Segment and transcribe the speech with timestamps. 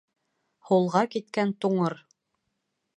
[0.69, 1.99] Һулға киткән туңыр.